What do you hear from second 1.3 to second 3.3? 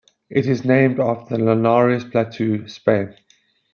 the Linares Plateau, Spain.